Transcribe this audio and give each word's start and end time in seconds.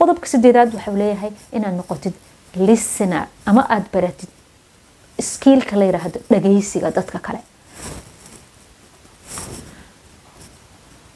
qodobka 0.00 0.26
sideedaad 0.32 0.74
waxau 0.76 0.94
leeyahay 1.02 1.32
inaad 1.56 1.74
noqotid 1.80 2.14
listener 2.68 3.24
ama 3.46 3.62
aada 3.74 3.88
baratid 3.94 4.28
skiilka 5.30 5.76
la 5.76 5.84
yiraahdo 5.88 6.18
dhageysiga 6.32 6.90
dadka 6.98 7.18
kale. 7.26 7.40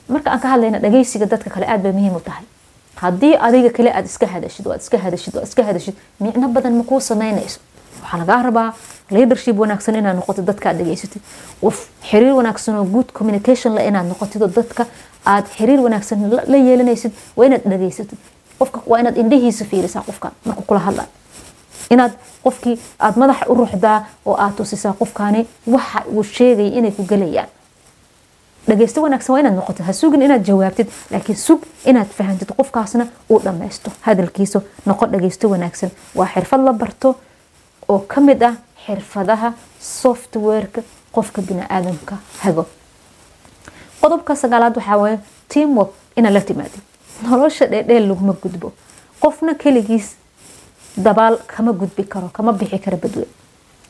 Marka 0.08 0.30
aan 0.30 0.40
ka 0.40 0.48
hadlayna 0.52 0.78
dhageysiga 0.84 1.26
dadka 1.26 1.50
kale 1.50 1.66
aada 1.66 1.82
bay 1.82 1.92
muhiim 1.92 2.16
u 2.16 2.20
tahay. 2.20 2.44
Haddii 3.02 3.34
adiga 3.46 3.70
kale 3.76 3.90
aada 3.92 4.06
iska 4.12 4.26
hadashid 4.26 4.67
waad 4.67 4.81
iska 4.85 4.98
hadashid 5.04 5.35
waad 5.35 5.46
iska 5.48 5.62
hadashid 5.69 5.94
micno 6.21 6.48
badan 6.48 6.74
makuu 6.80 7.01
sameynayso. 7.01 7.60
Waxaa 8.03 8.19
lagaa 8.22 8.42
rabaa 8.48 8.69
leadership 9.10 9.56
wanaagsan 9.62 9.96
inaad 9.96 10.16
noqotid 10.21 10.44
dadka 10.44 10.69
aad 10.71 10.78
dhageysatid. 10.82 11.22
Qof 11.60 11.88
xiriir 12.10 12.35
wanaagsan 12.40 12.76
oo 12.76 12.85
good 12.85 13.08
communication 13.19 13.74
la 13.74 13.82
inaad 13.88 14.06
noqotid 14.12 14.42
oo 14.42 14.48
dadka 14.60 14.87
aad 15.24 15.46
xiriir 15.56 15.80
wanaagsan 15.80 16.28
la 16.52 16.56
yeelanaysid 16.69 17.12
waa 17.37 17.46
inaad 17.46 17.64
dhageysatid 17.73 18.19
qofka 18.65 18.83
waa 18.87 19.01
inaad 19.05 19.16
indhihiisa 19.24 19.65
fiirisaa 19.70 20.02
qofka 20.09 20.33
markuu 20.45 20.64
kula 20.68 20.80
hadla 20.88 21.04
inaad 21.91 22.12
qofkii 22.45 22.77
aad 22.98 23.16
madaxa 23.23 23.50
u 23.52 23.54
ruuxdaa 23.60 23.98
oo 24.27 24.37
aad 24.45 24.54
tusisaa 24.56 24.92
qofkaani 25.02 25.46
waxa 25.74 26.02
uu 26.14 26.24
sheegaya 26.37 26.78
inay 26.78 26.90
ku 26.98 27.04
gelayaan 27.12 27.48
dhageysto 28.68 29.02
wanaagsan 29.02 29.32
waa 29.34 29.40
inaad 29.40 29.56
noqotid 29.56 29.84
ha 29.87 29.92
inaad 30.27 30.45
jawaabtid 30.48 30.88
laakiin 31.10 31.38
sug 31.38 31.60
inaad 31.84 32.09
fahantid 32.18 32.48
qofkaasna 32.56 33.06
uu 33.30 33.40
dhammaysto 33.45 33.90
hadalkiisa 34.00 34.60
noqo 34.87 35.06
dhageysto 35.06 35.48
wanaagsan. 35.48 35.90
Waa 36.15 36.28
xirfad 36.34 36.60
la 36.65 36.73
barto 36.73 37.20
oo 37.88 37.98
ka 37.98 38.20
mid 38.20 38.42
ah 38.42 38.54
xirfadaha 38.87 39.52
softwareka 39.80 40.82
qofka 41.12 41.42
bini-aadamka 41.42 42.16
hago. 42.38 42.66
Qodobka 44.01 44.34
sagaalaad 44.37 44.76
waxaa 44.76 44.96
waye 44.96 45.18
teamwork 45.48 45.92
inaad 46.16 46.34
la 46.34 46.40
timaadid 46.40 46.80
nolosha 47.23 47.66
dheedheel 47.66 48.09
laguma 48.09 48.32
gudbo. 48.42 48.73
Qofna 49.20 49.54
keligiis 49.54 50.14
dabaal 50.96 51.38
kama 51.46 51.73
gudbi 51.73 52.04
karo 52.04 52.28
kama 52.32 52.52
bixi 52.52 52.79
karo 52.79 52.96
badwe. 52.96 53.26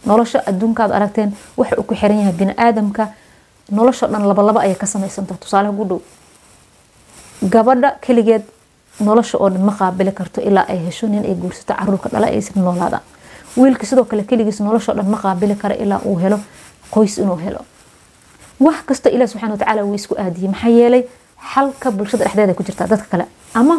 Nolosha 0.06 0.42
adduunkaad 0.46 0.92
aragteen 0.92 1.32
waxa 1.56 1.76
uu 1.78 1.82
ku 1.82 1.94
xiran 1.94 2.18
yahay 2.18 2.32
bini-aadamka. 2.32 3.08
Nolosha 3.70 4.06
dhan 4.06 4.26
labalaba 4.28 4.60
ayay 4.60 4.74
ka 4.76 4.86
samaysantaha 4.86 5.40
tusaale 5.40 5.68
ugu 5.68 5.84
dhow. 5.84 6.00
Gabadha 7.48 7.96
keligeed 8.00 8.42
nolosha 9.00 9.38
oo 9.38 9.48
dhan 9.50 9.62
ma 9.64 9.72
qaabili 9.72 10.12
karto 10.12 10.40
ilaa 10.40 10.66
ay 10.68 10.78
hesho 10.86 11.06
nin 11.08 11.24
ay 11.24 11.34
guursato 11.34 11.74
caruurka 11.74 12.08
dhala 12.08 12.26
aysan 12.26 12.62
noolaadaan 12.62 13.02
wiilka 13.56 13.86
sidoo 13.86 14.04
kale 14.04 14.22
keligiis 14.24 14.60
noloshao 14.60 14.94
dhan 14.94 15.06
ma 15.08 15.18
qaabili 15.18 15.56
karo 15.56 15.74
ilaa 15.74 16.00
uu 16.04 16.16
helo 16.18 16.40
qoys 16.90 17.18
inuu 17.18 17.36
helo. 17.36 17.64
Wax 18.60 18.76
kasta 18.86 19.10
ilaah 19.10 19.26
subxana 19.28 19.52
watacaala 19.52 19.82
wuu 19.84 19.94
isku 19.94 20.14
aadiyey 20.18 20.48
maxaa 20.48 20.68
yeelay 20.70 21.02
xalka 21.52 21.90
bulshada 21.90 22.24
dhexdeeda 22.24 22.54
ku 22.54 22.62
jirtaa 22.62 22.86
dadka 22.86 23.06
kale 23.12 23.26
ama 23.54 23.76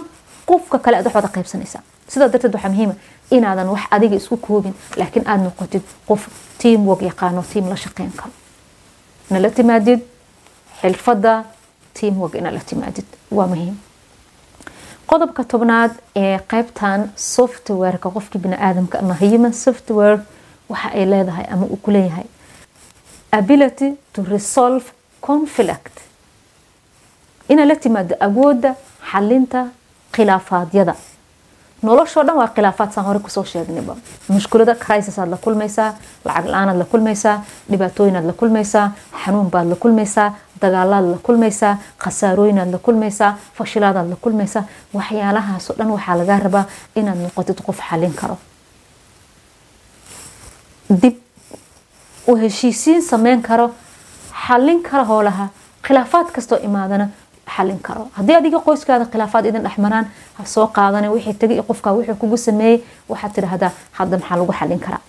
qofka 0.50 0.80
kale 0.80 0.98
aad 0.98 1.06
waxooda 1.06 1.30
qaybsanaysaa. 1.36 1.82
Sidaa 2.08 2.30
darteed 2.34 2.54
waxaa 2.54 2.70
muhiima 2.70 2.96
inaadan 3.32 3.68
wax 3.74 3.84
adiga 3.96 4.16
isku 4.16 4.38
koobin 4.38 4.74
laakiin 5.00 5.26
aada 5.28 5.44
noqotid 5.44 5.84
qof 6.08 6.28
team 6.62 6.88
work 6.88 7.02
yaqaano 7.02 7.44
team 7.54 7.70
la 7.70 7.76
shaqeyn 7.76 8.12
karo. 8.20 8.32
Nala 9.30 9.50
timaadid 9.50 10.02
xilfada 10.82 11.44
team 11.94 12.14
work 12.22 12.36
inala 12.36 12.60
timaadid. 12.60 13.06
Waa 13.32 13.48
muhiim. 13.48 13.76
Qodobka 15.10 15.44
tobnaad 15.44 15.92
ee 16.16 16.38
qeybtan 16.52 17.10
softwareka 17.16 18.10
qofkii 18.16 18.42
bini-aadamka 18.46 19.00
ama 19.00 19.14
human 19.14 19.54
software 19.54 20.20
waxa 20.70 20.90
ay 20.94 21.06
leedahay 21.06 21.46
ama 21.54 21.66
uu 21.66 21.78
ku 21.78 21.92
ability 23.32 23.90
to 24.14 24.24
resolve 24.24 24.84
conflict 25.22 25.96
inaa 27.50 27.66
la 27.66 27.76
timaado 27.76 28.16
awooda 28.28 28.76
xalinta 29.12 29.60
khilaafaadyada 30.16 30.96
noloshoo 31.84 32.24
dhan 32.28 32.38
waa 32.42 32.48
khilaafaad 32.56 32.92
saan 32.94 33.06
hore 33.08 33.20
ku 33.20 33.30
soo 33.30 33.44
sheegnayba 33.44 33.96
mushkulada 34.30 34.76
crisis 34.84 35.20
aad 35.20 35.30
la 35.34 35.38
kulmaysaa 35.46 35.90
lacag 36.26 36.46
la'aanaad 36.54 36.78
la 36.82 36.86
kulmaysaa 36.94 37.38
dhibaatooyinaad 37.72 38.26
la 38.30 38.34
kulmaysaa 38.42 38.88
xanuun 39.24 39.50
baad 39.54 39.68
la 39.74 39.76
kulmaysaa 39.84 40.30
dagaalaad 40.62 41.06
la 41.14 41.18
kulmaysaa 41.28 41.74
khasaarooyinaad 42.04 42.72
la 42.76 42.78
kulmaysaa 42.86 43.32
fashilaadaad 43.58 44.10
la 44.10 44.16
kulmaysaa. 44.16 44.64
Waxyaalahaasoo 44.94 45.76
dhan 45.78 45.90
waxaa 45.96 46.16
lagaa 46.22 46.40
rabaa 46.46 46.66
inaad 46.96 47.18
noqotid 47.26 47.60
qof 47.68 47.80
xalin 47.90 48.14
karo. 48.22 48.38
Dib 51.02 51.16
u 52.28 52.36
heshiisiin 52.36 53.02
sameyn 53.04 53.42
karo 53.42 53.68
xalin 54.48 54.82
kara 54.84 55.04
hoolaha 55.12 55.48
khilaafaad 55.88 56.28
kastoo 56.36 56.58
imaadana 56.68 57.10
xalin 57.56 57.80
karo. 57.80 58.08
Haddii 58.18 58.36
adiga 58.36 58.60
qoyskaada 58.60 59.06
khilaafaad 59.12 59.46
idin 59.46 59.64
dhexmaraan 59.64 60.06
ha 60.38 60.46
soo 60.46 60.68
qaadana 60.68 61.12
wixii 61.12 61.34
tagay 61.34 61.62
qofka 61.70 61.94
wuxuu 61.98 62.16
kugu 62.22 62.38
sameeyey 62.38 62.84
waxaad 63.10 63.32
tidhaahdaa 63.36 63.72
hadda 63.98 64.18
maxaa 64.18 64.38
lagu 64.38 64.54
xalin 64.60 64.80
karaa? 64.80 65.02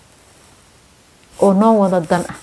Oo 1.41 1.53
noo 1.53 1.73
wada 1.81 1.99
dan 2.09 2.23
ah. 2.29 2.35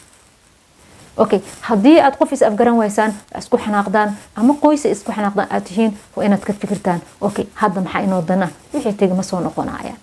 Okay 1.17 1.41
haddii 1.61 1.99
aad 2.01 2.17
qof 2.19 2.33
is 2.33 2.43
afgaran 2.43 2.75
waysaan 2.81 3.13
isku 3.39 3.57
xanaaqdaan 3.65 4.17
ama 4.37 4.55
qoysa 4.65 4.89
isku 4.95 5.13
xanaaqdaan 5.13 5.49
aad 5.51 5.63
tihiin 5.69 5.93
waa 6.17 6.25
inaad 6.27 6.43
ka 6.47 6.53
fikirtaan 6.53 7.01
okay 7.21 7.47
hadda 7.55 7.81
maxaa 7.81 8.03
inoo 8.07 8.23
dan 8.29 8.43
ah? 8.43 8.51
Wixii 8.75 8.93
tagay 8.99 9.17
ma 9.17 9.23
soo 9.23 9.41
noqonayaan 9.41 9.99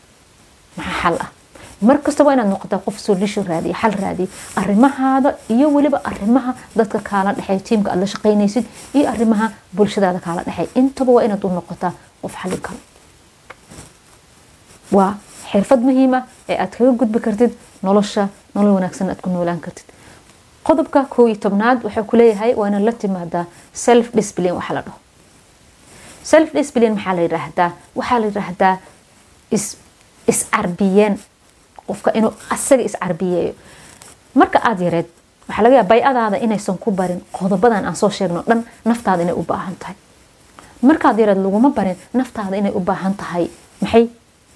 maxaa 0.78 0.96
xal 1.02 1.16
ah 1.26 1.30
markasta 1.82 2.24
waa 2.24 2.34
inaad 2.34 2.50
noqotaa 2.54 2.80
qof 2.86 2.98
solution 3.08 3.46
raadiya 3.52 3.76
xal 3.82 3.94
raadiya 4.04 4.28
arrimahaada 4.62 5.30
iyo 5.50 5.68
weliba 5.76 6.02
arrimaha 6.04 6.56
dadka 6.76 7.00
kaala 7.10 7.34
dhexey 7.34 7.60
tiimka 7.60 7.92
aad 7.92 8.00
la 8.00 8.08
shaqaynaysid 8.14 8.66
iyo 8.94 9.10
arrimaha 9.14 9.52
bulshadaada 9.78 10.20
kaala 10.20 10.44
dhexey 10.48 10.68
intaba 10.76 11.12
waa 11.18 11.24
inaad 11.28 11.44
u 11.46 11.50
noqotaa 11.60 11.94
qof 12.22 12.36
xalin 12.42 12.62
waa 14.92 15.12
xirfad 15.52 15.82
muhiima 15.88 16.20
ee 16.50 16.58
aad 16.64 16.72
kaga 16.78 16.92
gudbi 17.02 17.20
kartid 17.20 17.52
nolosha 17.84 18.28
nolol 18.56 18.74
wanaagsan 18.78 19.10
aad 19.10 19.22
ku 19.22 19.30
noolaan 19.30 19.60
kartid. 19.60 19.88
Qodobka 20.64 21.06
koo 21.10 21.28
iyo 21.28 21.36
tobnaad 21.36 21.84
wuxuu 21.84 22.04
ku 22.04 22.16
waa 22.60 22.68
inaad 22.68 22.84
la 22.84 22.92
timaadaa 22.92 23.46
self 23.74 24.12
discipline 24.16 24.52
waxa 24.60 24.74
la 24.74 24.82
dhaho 24.82 25.00
self 26.24 26.54
discipline 26.54 26.94
maxaa 26.96 27.16
la 27.16 27.22
yiraahdaa? 27.22 27.72
Waxaa 27.96 28.20
la 28.20 28.26
yiraahdaa 28.26 28.78
is 29.52 29.78
iscarbiyeen 30.28 31.20
qofka 31.92 32.12
inuu 32.18 32.32
asaga 32.56 32.84
iscarbiyeeyo 32.90 33.54
marka 34.40 34.58
aada 34.70 34.84
yareed 34.88 35.08
waxaa 35.48 35.64
laga 35.66 35.76
yaaba 35.76 35.90
bay-adaada 35.92 36.38
inaysan 36.46 36.78
ku 36.84 36.92
barin 36.92 37.20
qodobadan 37.38 37.86
aan 37.86 37.96
soo 37.96 38.10
sheegno 38.10 38.44
dhan 38.50 38.64
naftaada 38.86 39.22
inay 39.24 39.36
u 39.36 39.44
baahan 39.44 39.76
tahay. 39.82 39.96
Markaad 40.90 41.18
yareed 41.20 41.38
laguma 41.46 41.70
barin 41.78 41.98
naftaada 42.14 42.56
inay 42.62 42.72
u 42.72 42.80
baahan 42.80 43.14
tahay. 43.22 43.46
Maxay? 43.82 44.06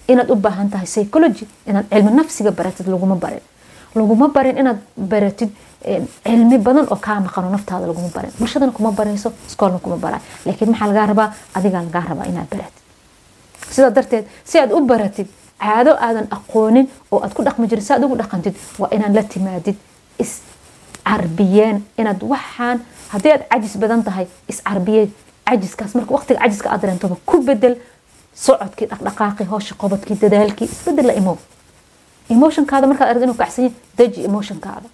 Inaad 0.07 0.29
u 0.31 0.35
baahan 0.35 0.69
tahay 0.73 0.85
psychology 0.93 1.45
inaad 1.69 1.85
cilmi 1.91 2.11
nafsiga 2.19 2.51
baratid 2.51 2.87
laguma 2.87 3.15
barin. 3.15 3.41
Laguma 3.95 4.27
barin 4.35 4.57
inaad 4.61 4.79
baratid 4.97 5.49
cilmi 6.25 6.57
badan 6.67 6.87
oo 6.93 6.95
kaa 7.05 7.19
maqano 7.19 7.49
naftaada 7.49 7.85
laguma 7.87 8.09
barin. 8.15 8.31
Bulshadana 8.39 8.71
kuma 8.71 8.91
barayso 8.91 9.29
iskoolna 9.49 9.79
kuma 9.79 9.97
bara 9.97 10.19
laakiin 10.45 10.69
maxaa 10.71 10.87
lagaa 10.87 11.05
rabaa? 11.11 11.29
Adigaa 11.57 11.81
lagaa 11.87 12.05
rabaa 12.09 12.25
inaad 12.31 12.47
baratid. 12.53 12.81
Sidaa 13.73 13.89
darteed 13.95 14.25
si 14.43 14.59
aad 14.59 14.71
u 14.71 14.79
baratid 14.91 15.27
caado 15.65 15.91
aadan 16.07 16.27
aqoonin 16.37 16.85
oo 17.11 17.19
aad 17.23 17.33
ku 17.37 17.41
dhaqmi 17.47 17.67
jirin 17.71 17.85
si 17.87 17.93
aad 17.93 18.03
ugu 18.07 18.15
dhaqantid 18.21 18.55
waa 18.79 18.89
inaad 18.95 19.13
la 19.17 19.23
timaadid 19.33 19.75
iscarbiyeen 20.23 21.77
inaad 22.01 22.21
waxaan 22.33 22.77
haddii 23.13 23.31
aad 23.35 23.43
cajis 23.51 23.75
badan 23.83 24.03
tahay 24.07 24.25
iscarbiyeen 24.51 25.09
cajiskaas 25.49 25.95
marka 25.97 26.11
waqtiga 26.17 26.39
cajiska 26.43 26.69
aad 26.73 26.81
dareentoba 26.81 27.15
ku 27.29 27.37
bedel 27.47 27.75
socodkii 28.45 28.87
dhaqdhaqaaqii 28.91 29.47
hoosha 29.53 29.75
qobodkii 29.81 30.17
dadaalkii 30.23 30.67
isbeddel 30.73 31.07
la 31.07 31.13
imo. 31.21 31.37
Emotionkaada 32.35 32.87
markaad 32.87 33.09
aragto 33.09 33.23
inuu 33.27 33.37
kacsan 33.41 33.63
yahay 33.65 33.75
daji 33.97 34.25
emotionkaada. 34.29 34.87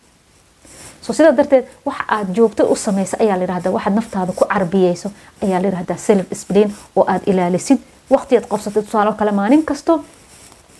So 1.01 1.13
sidaa 1.13 1.31
darteed 1.37 1.65
waxa 1.85 2.03
aad 2.15 2.27
joogto 2.37 2.63
u 2.73 2.75
samaysa 2.75 3.17
ayaa 3.23 3.37
la 3.37 3.43
yidhahdaa 3.45 3.71
waxaad 3.77 3.95
naftaada 3.99 4.31
ku 4.39 4.45
carbiyeyso 4.53 5.09
ayaa 5.43 5.59
la 5.61 5.67
yidhahdaa 5.69 5.97
self 6.07 6.29
discipline 6.29 6.71
oo 6.95 7.05
aad 7.13 7.21
ilaalisid. 7.31 7.79
Waqtiyaad 8.13 8.45
qabsatay 8.51 8.83
tusaale 8.83 9.13
kale 9.19 9.31
maalin 9.39 9.63
kasto 9.69 10.03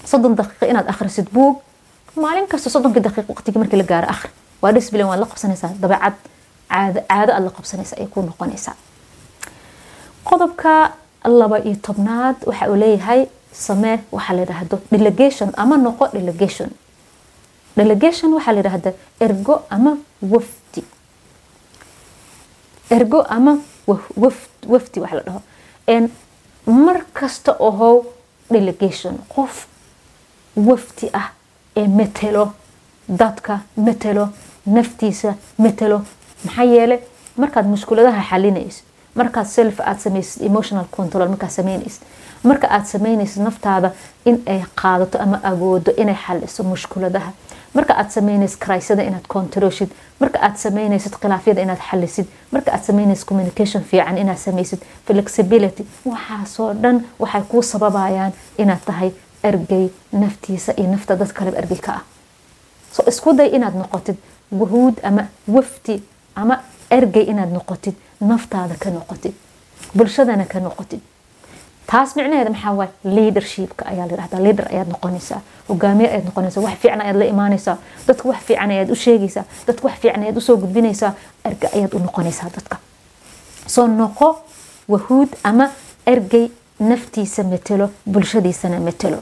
soddon 0.06 0.36
daqiiqo 0.36 0.66
inaad 0.66 0.88
akhrisid 0.90 1.28
buug 1.34 1.62
maalin 2.16 2.48
kasta 2.48 2.70
soddonkii 2.70 3.02
daqiiq 3.04 3.28
waqtigii 3.30 3.60
markii 3.60 3.78
la 3.78 3.84
gaaro 3.84 4.08
akhri. 4.10 4.30
Waa 4.62 4.72
discipline 4.74 5.06
waad 5.10 5.20
la 5.20 5.26
qabsanaysaa. 5.26 5.72
Dabeecad 5.82 6.14
caado 6.70 7.00
caado 7.10 7.32
aad 7.34 7.44
la 7.44 7.50
qabsanaysa 7.58 7.96
ay 8.00 8.08
ku 8.08 8.22
noqonaysaa. 8.22 8.76
Qodobka 10.24 10.92
laba 11.26 11.58
iyo 11.60 11.76
tobnaad 11.82 12.36
waxa 12.46 12.70
uu 12.70 12.76
leeyahay 12.76 13.28
samee 13.54 14.00
waxaa 14.12 14.34
la 14.36 14.42
yidhaahdo 14.42 14.80
delegation 14.92 15.50
ama 15.58 15.78
noqo 15.78 16.08
delegation. 16.14 16.70
Delegation 17.78 18.34
waxaa 18.34 18.54
la 18.54 18.60
yidhahda 18.60 18.92
ergo 19.20 19.66
ama 19.70 19.98
wafdi. 20.22 20.84
Ergo 22.90 23.22
ama 23.30 23.58
wafdi 24.68 25.00
waxa 25.00 25.16
la 25.16 25.24
dhaho. 25.28 25.42
Mar 26.66 27.02
kasta 27.14 27.56
ohow 27.60 28.06
delegation 28.52 29.18
qof 29.36 29.66
wafdi 30.56 31.10
ah 31.14 31.28
ee 31.78 31.88
matelo 31.88 32.54
dadka 33.22 33.60
matelo 33.76 34.30
naftiisa 34.66 35.34
matelo 35.58 36.02
maxaa 36.46 36.64
yeele 36.74 37.04
markaad 37.38 37.66
mushkuladaha 37.74 38.22
xalinaysid 38.30 38.84
markaad 39.16 39.46
self 39.58 39.80
aad 39.80 40.00
samaysid 40.00 40.44
emotional 40.50 40.86
control 40.98 41.28
markaad 41.30 41.52
samaynaysid 41.60 42.02
marka 42.44 42.68
aad 42.76 42.86
samaynaysid 42.94 43.42
naftaada 43.44 43.92
in 44.26 44.42
ay 44.46 44.62
qaadato 44.82 45.20
ama 45.24 45.40
awoodo 45.52 45.92
inay 45.98 46.16
xaliso 46.26 46.64
mushkuladaha 46.64 47.32
marka 47.74 47.94
aad 48.00 48.10
samaynaysid 48.18 48.60
karaysada 48.60 49.04
inaad 49.10 49.28
controlshid 49.34 49.90
marka 50.20 50.40
aad 50.48 50.56
samaynaysid 50.66 51.14
khilaafyada 51.22 51.62
inaad 51.62 51.82
xalisid 51.90 52.26
marka 52.52 52.72
aad 52.76 52.84
samaynaysid 52.90 53.26
communication 53.30 53.84
fiican 53.84 54.18
inaad 54.18 54.38
samaysid 54.38 54.80
flexibility. 55.08 55.84
Waxaasoo 56.06 56.74
dhan 56.84 57.04
waxay 57.20 57.42
kuu 57.52 57.62
sababayaan 57.74 58.32
inaad 58.58 58.80
tahay 58.86 59.12
ergey 59.44 59.90
naftiisa 60.12 60.74
iyo 60.78 60.88
nafta 60.92 61.16
dad 61.16 61.32
kaleba 61.34 61.58
ergey 61.58 61.78
ka 61.78 61.92
ah. 61.94 62.04
So 62.92 63.04
isku 63.08 63.34
day 63.34 63.48
inaad 63.56 63.76
noqotid 63.76 64.18
wahuud 64.52 65.00
ama 65.04 65.28
wafti 65.48 66.02
ama 66.36 66.60
ergey 66.90 67.24
inaad 67.32 67.52
noqotid 67.52 67.96
naftaada 68.22 68.76
ka 68.80 68.90
noqotid 68.90 69.34
bulshadana 69.96 70.46
ka 70.46 70.60
noqotid. 70.60 71.00
Taas 71.88 72.16
micnaheeda 72.16 72.50
maxaa 72.50 72.74
waay? 72.74 72.90
Leadershipka 73.04 73.86
ayaa 73.86 74.06
la 74.08 74.12
yidhahdaa. 74.14 74.40
Leader 74.44 74.68
ayaad 74.72 74.88
noqonaysaa 74.88 75.42
hogaamiye 75.70 76.10
ayaad 76.10 76.26
noqonaysaa 76.26 76.62
wax 76.64 76.78
fiican 76.80 77.02
ayaad 77.02 77.18
la 77.18 77.26
imaanaysaa 77.26 77.78
dadka 78.08 78.30
wax 78.30 78.40
fiican 78.48 78.72
ayaad 78.72 78.90
u 78.92 78.96
sheegaysaa 78.96 79.44
dadka 79.68 79.88
wax 79.88 79.98
fiican 80.00 80.22
ayaad 80.24 80.38
u 80.38 80.42
soo 80.42 80.58
gudbinaysaa 80.58 81.14
erge 81.46 81.68
ayaad 81.76 81.94
u 81.94 82.00
noqonaysaa 82.00 82.50
dadka. 82.56 82.78
Soo 83.68 83.88
noqo 83.88 84.40
wahuud 84.88 85.30
ama 85.44 85.70
ergey 86.06 86.48
naftiisa 86.80 87.44
matelo 87.44 87.90
bulshadiisana 88.06 88.80
matelo 88.80 89.18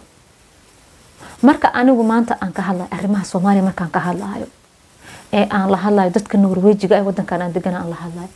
marka 1.42 1.68
anigu 1.74 2.04
maanta 2.04 2.38
aan 2.42 2.52
ka 2.54 2.62
hadlayo 2.62 2.88
arrimaha 2.92 3.24
soomaaliya 3.32 3.64
markaan 3.70 3.92
ka 3.92 4.00
hadlayo 4.00 4.48
ee 5.34 5.46
aan 5.50 5.72
la 5.72 5.78
hadlayo 5.78 6.10
dadka 6.18 6.38
norwejiga 6.38 6.96
ee 7.00 7.06
wadankan 7.10 7.42
aan 7.42 7.54
degan 7.54 7.76
aan 7.76 7.90
la 7.90 7.96
hadlayo 8.04 8.30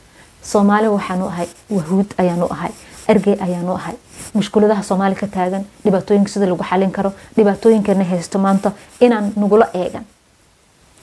soomaali 0.51 0.87
waxaanu 0.95 1.25
ahay 1.27 1.47
wahuud 1.77 2.09
ayaanu 2.17 2.47
ahay 2.55 2.71
ergey 3.07 3.35
ayaanu 3.45 3.73
ahay. 3.75 3.95
Mushkuladaha 4.33 4.83
soomaali 4.83 5.15
ka 5.15 5.27
taagan 5.27 5.63
dhibaatooyinka 5.85 6.29
sida 6.33 6.45
lagu 6.51 6.63
xalin 6.69 6.91
karo 6.91 7.11
dhibaatooyinkana 7.37 8.03
haysto 8.11 8.39
maanta 8.39 8.71
inaan 9.05 9.33
nagula 9.35 9.67
eegan. 9.73 10.05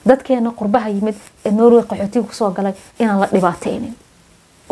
Dadkeena 0.07 0.51
qurbaha 0.59 0.89
yimid 0.89 1.15
ee 1.45 1.51
norway 1.51 1.83
qaxootiga 1.89 2.25
ku 2.27 2.33
soo 2.33 2.49
galay 2.51 2.73
inaan 2.99 3.19
la 3.21 3.27
dhibaataynin 3.33 3.93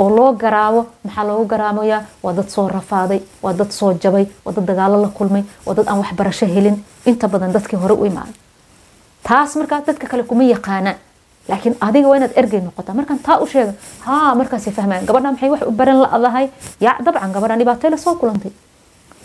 oo 0.02 0.10
loo 0.18 0.32
garaabo 0.42 0.82
maxaa 1.06 1.24
loogu 1.30 1.46
garaabayaa 1.54 2.02
waa 2.24 2.34
dad 2.38 2.50
soo 2.56 2.68
rafaaday 2.78 3.20
waa 3.44 3.54
dad 3.60 3.72
soo 3.80 3.92
jabay 4.04 4.26
waa 4.46 4.54
dad 4.56 4.66
dagaalo 4.70 5.02
la 5.06 5.10
kulmay 5.18 5.44
waa 5.66 5.76
dad 5.78 5.88
aan 5.88 6.00
waxbarasho 6.04 6.46
helin. 6.56 6.78
Inta 7.10 7.28
badan 7.28 7.52
dadkii 7.56 7.80
hore 7.84 7.94
u 8.02 8.06
imaaday 8.06 8.34
taas 9.28 9.56
markaa 9.60 9.82
dadka 9.88 10.08
kale 10.08 10.24
kuma 10.24 10.44
yaqaanaan. 10.44 10.96
Laakiin 11.50 11.76
adiga 11.82 12.08
waa 12.08 12.18
inaad 12.18 12.34
ergey 12.40 12.62
noqotaa. 12.62 12.94
Markaan 13.00 13.20
taa 13.20 13.38
u 13.44 13.46
sheega 13.52 13.74
haa 14.08 14.36
markaasay 14.40 14.74
fahmayaan 14.74 15.06
gabadhan 15.10 15.34
maxay 15.34 15.50
wax 15.54 15.62
u 15.70 15.72
baran 15.72 16.00
la-dahay? 16.04 16.46
Yaa 16.86 16.96
dabcan 17.06 17.32
gabadhan 17.36 17.60
dhibaatay 17.60 17.90
la 17.92 17.98
soo 17.98 18.16
kulantay 18.22 18.52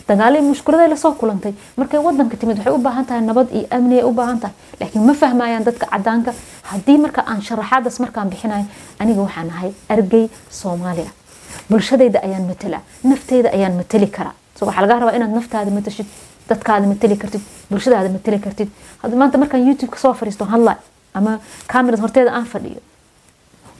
dagaalo 0.07 0.41
mushkuladay 0.41 0.87
la 0.89 0.95
soo 0.95 1.13
kulantay. 1.13 1.53
Markay 1.77 1.99
wadanka 1.99 2.37
timid 2.37 2.57
waxay 2.57 2.73
u 2.73 2.77
nabad 3.21 3.47
iyo 3.51 3.67
amni 3.71 3.95
ay 3.99 4.03
laakiin 4.79 5.03
ma 5.05 5.13
fahmayaan 5.13 5.63
dadka 5.63 5.85
cadaanka 5.93 6.31
haddii 6.71 6.97
marka 6.97 7.21
aan 7.27 7.41
sharaxaadaas 7.41 7.99
markaan 7.99 8.29
bixinayo 8.29 8.65
aniga 8.99 9.21
waxaan 9.21 9.49
ahay 9.49 9.71
ergey 9.89 10.29
soomaaliya. 10.49 11.11
Bulshadayda 11.69 12.19
ayaan 12.27 12.45
matala 12.51 12.79
nafteyda 13.03 13.49
ayaan 13.57 13.75
matali 13.81 14.07
karaa 14.07 14.33
waxaa 14.67 14.81
laga 14.85 14.99
rabaa 14.99 15.15
inaad 15.17 15.33
naftaada 15.37 15.71
matashid 15.71 16.05
dadkaada 16.49 16.87
matali 16.87 17.15
kartid 17.17 17.41
bulshadaada 17.71 18.09
matali 18.09 18.39
kartid. 18.39 18.69
Maanta 19.21 19.37
markaan 19.37 19.65
youtube 19.67 19.91
ka 19.91 19.97
soo 19.97 20.13
fariisto 20.13 20.45
hadla 20.45 20.77
ama 21.13 21.39
camerad 21.67 21.99
horteeda 21.99 22.31
aan 22.37 22.45
fadhiyo 22.45 22.81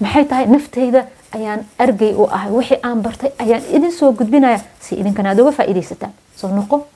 maxay 0.02 0.26
tahay 0.26 0.46
nafteyda 0.56 1.02
ayaan 1.38 1.62
argey 1.80 2.14
u 2.22 2.24
ahay. 2.36 2.52
Wixii 2.52 2.80
aan 2.84 3.02
bartay 3.06 3.32
ayaan 3.44 3.64
idin 3.76 3.92
soo 3.92 4.12
gudbinaya. 4.14 4.60
Si 4.80 4.96
idinkana 4.96 5.30
aad 5.30 5.40
uga 5.40 5.52
faa'iidaysataan. 5.52 6.14
Soo 6.36 6.50
noqo 6.58 6.88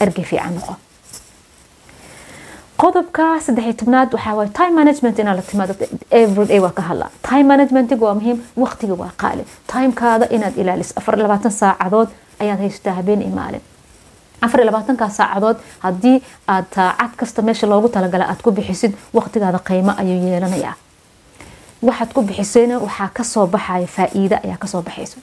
ergey 0.00 0.24
fiican 0.24 0.54
noqo. 0.54 0.74
Qodobka 2.80 3.24
saddexiy 3.46 3.74
tobnaad 3.80 4.12
waxaa 4.14 4.46
time 4.58 4.74
management 4.80 5.18
inaa 5.18 5.36
la 5.36 5.42
timaado. 5.42 5.74
Everyday 6.10 6.60
waa 6.60 6.70
ka 6.78 6.82
hadlaa 6.82 7.10
time 7.28 7.44
managementiga 7.52 8.04
waa 8.06 8.14
muhiim 8.14 8.38
waqtiga 8.56 8.94
waa 9.02 9.10
qaali 9.22 9.44
timekaada 9.72 10.26
inaad 10.36 10.56
ilaaliso. 10.56 10.92
Afar 10.96 11.18
labaatan 11.18 11.52
saacadood 11.52 12.08
ayaad 12.40 12.58
haysataa 12.64 12.94
habeen 12.94 13.22
iyo 13.22 13.34
maalin. 13.36 13.60
Afar 14.42 14.64
labaatankaa 14.64 15.08
saacadood 15.08 15.56
haddii 15.84 16.22
aad 16.48 16.64
saacad 16.74 17.12
kasta 17.16 17.42
meesha 17.42 17.66
loogu 17.66 17.88
talagala 17.88 18.24
aad 18.32 18.40
ku 18.42 18.50
bixisid 18.52 18.92
waqtigaada 19.14 19.58
qiimo 19.68 19.92
ayuu 20.00 20.24
yeelanayaa 20.28 20.74
waxaad 21.82 22.12
ku 22.12 22.22
bixisayna 22.22 22.78
waxaa 22.78 23.08
ka 23.16 23.24
soo 23.24 23.46
baxaya 23.46 23.86
faa-iida 23.86 24.36
ayaa 24.44 24.56
ka 24.62 24.66
soo 24.66 24.82
baxaysa. 24.82 25.18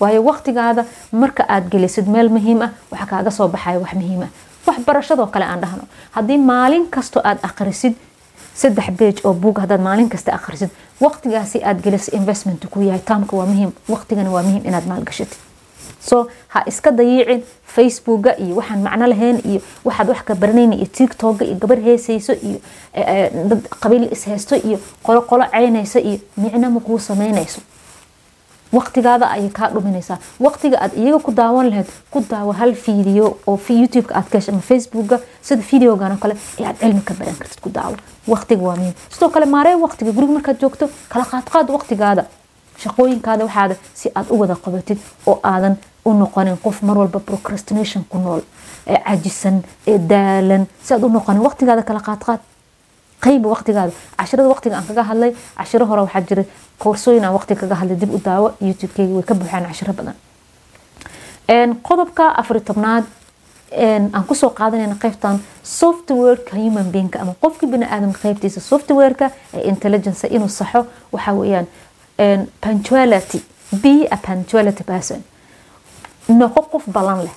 Waayo 0.00 0.22
waqtigaada 0.28 0.84
marka 1.12 1.44
aad 1.48 1.68
gelisid 1.72 2.06
meel 2.08 2.28
muhiim 2.28 2.62
ah 2.66 2.70
waxaa 2.90 3.06
kaaga 3.12 3.30
soo 3.30 3.48
baxaya 3.48 3.78
wax 3.78 3.92
muhiim 3.94 4.22
ah. 4.26 4.30
Waxbarashadoo 4.66 5.26
kale 5.32 5.44
aan 5.44 5.60
dhahno. 5.60 5.84
Haddii 6.16 6.38
maalin 6.38 6.86
kasto 6.90 7.20
aad 7.24 7.38
akhrisid 7.42 7.94
saddex 8.54 8.90
beej 8.98 9.16
oo 9.24 9.32
buug 9.34 9.58
haddaad 9.62 9.80
maalin 9.80 10.08
kasta 10.08 10.32
akhrisid 10.34 10.70
waqtigaasi 11.00 11.62
aad 11.64 11.82
gelisid 11.84 12.14
investment 12.14 12.66
ku 12.70 12.80
yahay 12.80 13.00
taamka 13.10 13.36
waa 13.36 13.46
muhiim 13.46 13.72
waqtigana 13.88 14.30
waa 14.30 14.42
muhiim 14.42 14.62
inaad 14.68 14.86
maalgashatid 14.86 15.38
so 16.08 16.16
ha 16.52 16.62
iska 16.70 16.90
dayiicin 17.00 17.42
facebooka 17.74 18.30
iyo 18.44 18.54
waxaan 18.60 18.82
macno 18.86 19.06
lahayn 19.12 19.38
iyo 19.50 19.60
waxaad 19.84 20.08
wax 20.12 20.20
ka 20.28 20.34
baranayna 20.42 20.74
iyo 20.80 20.86
tiktoka 20.98 21.44
iyo 21.44 21.56
gabar 21.62 21.78
heesayso 21.86 22.32
iyo 22.48 22.58
dad 23.50 23.62
qabiil 23.82 24.04
ishaysto 24.16 24.56
iyo 24.56 24.78
qolo 25.06 25.20
qolo 25.30 25.44
caynayso 25.54 25.98
iyo 25.98 26.18
micno 26.36 26.70
ma 26.70 26.80
kuu 26.80 26.98
samaynayso. 26.98 27.60
Waqtigaada 28.74 29.26
ayay 29.30 29.50
kaa 29.54 29.68
dhuminaysaa. 29.70 30.18
Waqtiga 30.40 30.78
aad 30.82 30.96
iyaga 30.98 31.18
ku 31.22 31.30
daawan 31.32 31.68
lahayd 31.70 31.86
ku 32.10 32.18
daawo 32.30 32.52
hal 32.60 32.72
fiideo 32.74 33.28
oo 33.46 33.58
youtubeka 33.68 34.14
aad 34.18 34.26
kahesha 34.32 34.50
ama 34.52 34.60
facebooka 34.70 35.20
sida 35.42 35.62
videogan 35.70 36.18
kale 36.18 36.34
ee 36.58 36.64
aad 36.66 36.76
cilmi 36.82 37.02
ka 37.06 37.14
baran 37.14 37.36
kartid 37.38 37.60
ku 37.62 37.70
daawo. 37.70 37.94
Waqtiga 38.26 38.62
waa 38.66 38.74
muhiim. 38.76 38.94
Sidoo 39.14 39.30
kale 39.30 39.46
maaree 39.46 39.76
waqtiga 39.84 40.10
guriga 40.16 40.32
markaad 40.32 40.58
joogto 40.60 40.88
kala 41.08 41.24
qaadqaad 41.24 41.70
waqtigaada 41.70 42.24
shaqooyinkaada 42.82 43.44
waxaada 43.44 43.74
si 43.94 44.10
aad 44.14 44.26
u 44.30 44.36
wada 44.40 44.54
qabatid 44.64 44.98
oo 45.26 45.38
aadan 45.42 45.76
u 46.04 46.12
noqonin 46.14 46.56
qof 46.64 46.82
mar 46.82 46.96
walba 46.98 47.18
procrastination 47.20 48.04
ku 48.10 48.18
nool 48.18 48.42
ee 48.86 48.98
cajisan 49.06 49.62
ee 49.86 49.98
daalan 49.98 50.66
si 50.82 50.94
aad 50.94 51.02
u 51.04 51.08
noqonin 51.08 51.42
waqtigaada 51.46 51.82
kala 51.82 52.00
qaadqaad 52.08 52.40
qayba 53.24 53.48
waqtigaada 53.54 53.92
cashirada 54.18 54.48
waqtiga 54.54 54.74
aan 54.76 54.86
kaga 54.90 55.02
hadlay 55.10 55.32
cashiro 55.58 55.84
hore 55.90 56.00
waxaa 56.06 56.20
jira 56.28 56.44
koorsooyin 56.82 57.24
aan 57.24 57.32
waqtiga 57.38 57.60
kaga 57.60 57.74
hadlay 57.80 57.96
dib 58.02 58.10
u 58.16 58.18
daawo 58.28 58.46
youtube-keyga 58.60 59.14
way 59.16 59.22
ka 59.28 59.34
buuxaan 59.34 59.64
cashiro 59.70 59.92
badan. 59.98 60.14
Qodobka 61.88 62.24
afari 62.40 62.60
tobnaad 62.60 63.04
aan 64.14 64.24
ku 64.28 64.34
soo 64.34 64.50
qaadanayna 64.50 64.94
qaybtan 65.02 65.40
softwareka 65.62 66.56
human 66.56 66.90
beingka 66.94 67.18
ama 67.20 67.34
qofka 67.42 67.66
bini 67.66 67.84
aadamka 67.84 68.18
qaybtiisa 68.24 68.60
softwareka 68.60 69.30
ee 69.54 69.68
intelligence 69.72 70.26
inuu 70.36 70.48
saxo 70.48 70.86
waxaa 71.12 71.34
weeyaan 71.34 71.66
punctuality 72.60 73.42
be 73.82 74.06
a 74.10 74.16
punctuality 74.16 74.84
person. 74.84 75.22
Noqo 76.28 76.62
qof 76.72 76.84
ballan 76.88 77.24
leh. 77.24 77.34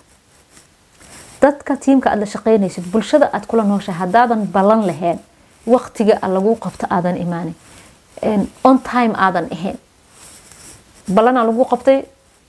Dadka 1.41 1.75
tiimka 1.77 2.09
aad 2.09 2.19
la 2.19 2.25
shaqaynaysid 2.25 2.83
bulshada 2.91 3.29
aad 3.33 3.45
kula 3.47 3.63
nooshahay 3.63 3.99
haddaadan 3.99 4.45
ballan 4.45 4.85
lahayn 4.87 5.19
waqtiga 5.67 6.19
lagu 6.27 6.55
qabto 6.55 6.87
aadan 6.89 7.17
imaanin 7.17 7.55
on 8.63 8.79
time 8.79 9.13
aadan 9.15 9.47
ahayn 9.51 9.77
ballanaa 11.07 11.43
lagu 11.43 11.65
qabtay 11.65 12.05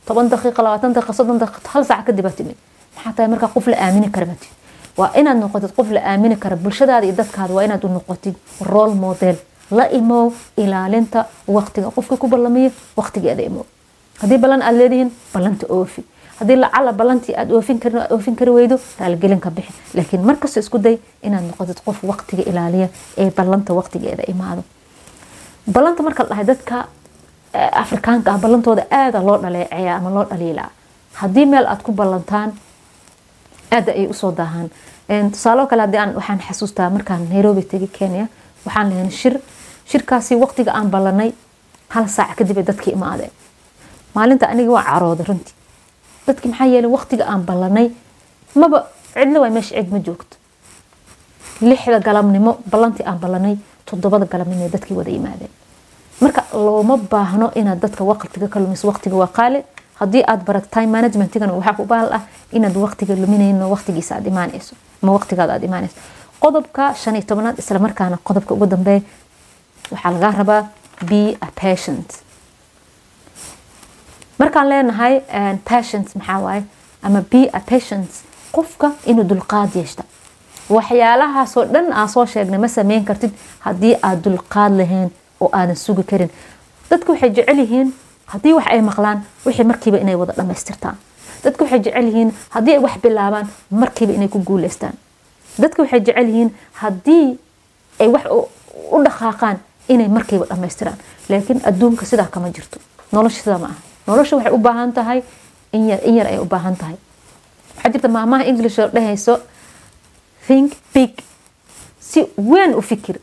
toban 0.06 0.28
daqiiqa 0.30 0.62
labaatan 0.62 0.92
daqiiqa 0.94 1.12
soddon 1.12 1.38
daqiiqa 1.38 1.68
hal 1.75 1.85
saac 1.85 2.06
kadib 2.06 2.26
timid. 2.37 2.56
Maxaa 2.97 3.12
tahay 3.12 3.28
markaa 3.28 3.49
qof 3.54 3.66
la 3.66 3.76
aamini 3.76 4.11
kara 4.11 4.26
matid 4.26 4.50
waa 4.97 5.11
inaad 5.14 5.37
noqotid 5.38 5.73
qof 5.76 5.90
la 5.90 6.00
aamini 6.00 6.37
kara 6.37 6.56
bulshadaada 6.56 7.06
iyo 7.06 7.14
dadkaada 7.14 7.54
waa 7.54 7.64
inaad 7.64 7.85
u 7.85 7.88
noqotid 7.88 8.35
role 8.61 8.94
model 8.94 9.37
la 9.70 9.84
imow 9.90 10.32
ilaalinta 10.56 11.26
waqtiga. 11.48 11.90
Qofka 11.90 12.16
ku 12.16 12.28
ballamiyo 12.28 12.70
waqtigeeda 12.96 13.42
imow 13.42 13.64
haddii 14.20 14.38
ballan 14.38 14.62
aad 14.62 14.75
leedihiin 14.76 15.10
ballanta 15.34 15.66
oofi. 15.68 16.04
Haddii 16.40 16.56
lacala 16.56 16.92
ballantii 16.92 17.34
aad 17.37 17.50
oofin 17.52 18.37
kari 18.37 18.50
weydo 18.50 18.78
raaligelin 19.00 19.40
bixi. 19.54 19.72
Laakiin 19.94 20.22
markasta 20.25 20.60
isku 20.60 20.78
day 20.82 20.98
inaad 21.22 21.44
noqotid 21.44 21.80
qof 21.84 22.02
waqtiga 22.04 22.42
ilaaliya 22.50 22.88
ee 23.16 23.30
ballanta 23.30 23.75
waqtigeeda 23.75 24.22
imaado. 24.28 24.62
Ballanta 25.72 26.02
marka 26.02 26.22
la 26.22 26.28
dhahay 26.28 26.44
dadka 26.46 26.87
afrikaanka 27.72 28.32
ah 28.32 28.38
ballantooda 28.38 28.87
aada 28.90 29.20
loo 29.22 29.38
dhaleeceeya 29.42 29.96
ama 29.96 30.10
loo 30.10 30.25
dhaliilaa 30.30 30.70
haddii 31.14 31.46
meel 31.46 31.66
aad 31.66 31.82
ku 31.82 31.92
ballantaan 31.92 32.52
aada 33.70 33.92
ay 33.92 34.06
u 34.06 34.14
soo 34.14 34.32
daahaan. 34.37 34.70
Tusaalo 35.32 35.66
kale 35.66 35.82
haddii 35.82 35.98
aan 36.00 36.14
waxaan 36.14 36.40
xasuustaa 36.48 36.90
markaan 36.90 37.28
nairobi 37.30 37.62
tegi 37.62 37.87
kenya 37.98 38.26
waxaan 38.66 38.90
lahayn 38.90 39.10
shir 39.10 39.40
shirkaasi 39.90 40.35
waqtiga 40.37 40.73
aan 40.78 40.88
ballanay 40.90 41.33
hal 41.95 42.07
saac 42.09 42.37
kadib 42.38 42.59
ay 42.59 42.64
dadkii 42.64 42.92
imaadeen. 42.92 43.30
Maalinta 44.14 44.47
aniga 44.52 44.71
waa 44.73 44.85
carooda 44.85 45.25
runtii. 45.28 45.54
Dadki 46.26 46.49
maxaa 46.49 46.66
yeelay 46.66 46.90
waqtiga 46.90 47.25
aan 47.33 47.42
ballanay 47.49 47.90
maba 48.54 48.87
cidla 49.14 49.40
waa 49.40 49.50
meesha 49.50 49.75
cid 49.76 49.90
ma 49.92 49.99
joogto. 49.99 50.37
Lixda 51.61 52.00
galabnimo 52.00 52.59
ballantii 52.71 53.07
aan 53.07 53.18
ballanay 53.18 53.57
toddobada 53.87 54.26
galabnimo 54.26 54.68
dadkii 54.68 54.97
wada 54.97 55.11
yimaadeen 55.11 55.50
marka 56.21 56.42
looma 56.52 56.97
baahno 56.97 57.52
inaad 57.54 57.80
dadka 57.80 58.04
waqtiga 58.04 58.49
ka 58.49 58.61
lumiso 58.61 58.88
waqtiga 58.88 59.16
waa 59.16 59.30
qaali. 59.38 59.62
Haddii 59.99 60.23
aad 60.26 60.45
barat 60.47 60.71
time 60.71 60.87
managementigana 60.87 61.52
waxaa 61.52 61.75
ku 61.75 61.85
baal 61.85 62.09
ah 62.12 62.23
inaad 62.52 62.76
waqtiga 62.76 63.14
luminayno 63.16 63.66
waqtigiisa 63.75 64.14
aad 64.16 64.26
imaanayso 64.26 64.75
ama 65.02 65.12
waqtigaada 65.18 65.52
aad 65.54 65.64
imaanayso 65.64 65.97
qodobka 66.40 66.95
shan 66.95 67.16
iyo 67.16 67.25
tobanaad 67.26 67.59
isla 67.59 67.78
qodobka 68.28 68.54
ugu 68.54 68.66
dambeeya 68.66 69.02
waxaa 69.90 70.11
lagaa 70.12 70.33
rabaa 70.38 70.62
be 71.11 71.37
a 71.40 71.49
patient. 71.61 72.09
Markaan 74.38 74.68
leenahay 74.68 75.21
patient 75.64 76.14
maxaa 76.16 76.40
waaye? 76.40 76.62
Ama 77.02 77.21
be 77.30 77.49
a 77.52 77.61
patient 77.61 78.11
qofka 78.52 78.92
inuu 79.07 79.25
dulqaad 79.30 79.75
yeeshta 79.75 80.04
waxyaalahaasoo 80.68 81.64
dhan 81.75 81.92
aan 81.92 82.09
soo 82.09 82.26
sheegnay 82.26 82.59
ma 82.61 82.68
sameyn 82.68 83.04
kartid 83.04 83.33
haddii 83.66 83.95
aad 84.02 84.23
dulqaad 84.25 84.73
lahayn 84.80 85.11
oo 85.40 85.49
aadan 85.52 85.76
sugi 85.76 86.02
karin. 86.04 86.30
Dadka 86.90 87.12
waxay 87.12 87.30
jecel 87.30 87.59
yihiin 87.59 87.92
haddii 88.26 88.52
wax 88.52 88.66
ay 88.75 88.80
maqlaan 88.90 89.23
wixii 89.47 89.64
markiiba 89.71 89.99
inay 89.99 90.14
wada 90.14 90.33
dhammaystirtaan 90.37 90.97
dadka 91.45 91.64
waxay 91.64 91.80
jecel 91.87 92.04
yihiin 92.11 92.33
haddii 92.50 92.73
ay 92.76 92.78
wax 92.85 92.95
bilaabaan 93.02 93.49
markiiba 93.71 94.12
inay 94.12 94.28
ku 94.28 94.38
guuleystaan. 94.45 94.95
Dadka 95.59 95.83
waxay 95.83 96.00
jecel 96.00 96.28
yihiin 96.28 96.50
haddii 96.83 97.38
ay 98.00 98.09
wax 98.09 98.25
u 98.92 99.02
dhaqaaqaan 99.07 99.57
inay 99.88 100.09
markiiba 100.09 100.47
dhammaystiraan 100.50 100.99
laakiin 101.28 101.61
adduunka 101.64 102.04
sidaa 102.07 102.26
kama 102.30 102.50
jirto. 102.50 102.78
Nolosha 103.12 103.40
sidaa 103.42 103.59
ma 103.59 103.66
aha. 103.66 103.76
Nolosha 104.07 104.37
waxay 104.37 104.52
u 104.52 104.59
baahan 104.59 104.92
tahay 104.92 105.23
in 105.73 105.88
yar 105.88 106.26
ay 106.26 106.38
u 106.38 106.45
baahan 106.45 106.76
tahay. 106.76 106.97
Waxaa 107.76 107.92
jirta 107.92 108.09
maamaha 108.09 108.45
english 108.45 108.78
oo 108.78 109.38
think 110.47 110.73
big. 110.95 111.12
Si 112.00 112.21
weyn 112.37 112.75
u 112.75 112.80
fikir. 112.83 113.16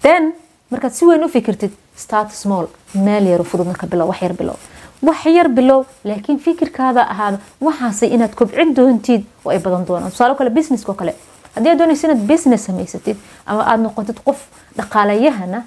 Then 0.00 0.32
markaad 0.70 0.92
si 0.92 1.04
weyn 1.04 1.24
u 1.24 1.28
fikirtid 1.28 1.72
start 1.96 2.32
small. 2.32 2.66
Meel 2.94 3.26
yaro 3.26 3.44
fududna 3.44 3.74
ka 3.74 3.86
bilow 3.86 4.08
wax 4.08 4.22
yar 4.22 4.32
bilow. 4.32 4.56
Wax 5.02 5.24
yar 5.26 5.48
bilow 5.48 5.84
laakiin 6.04 6.38
fikirkaada 6.38 7.02
ahaada 7.12 7.38
waxaase 7.60 8.06
inaad 8.08 8.34
kobcin 8.34 8.74
doontid 8.76 9.24
oo 9.44 9.50
ay 9.50 9.58
badan 9.58 9.84
doonaan. 9.86 10.10
Tusaalo 10.10 10.34
kale 10.34 10.50
businesska 10.50 10.92
oo 10.92 10.96
kale 10.96 11.14
haddii 11.54 11.70
aad 11.70 11.78
doonaysa 11.78 12.06
inaad 12.08 12.26
business 12.32 12.64
samaysatid 12.68 13.16
ama 13.46 13.62
aada 13.70 13.82
noqotid 13.82 14.18
qof 14.26 14.38
dhaqaalayahana 14.78 15.62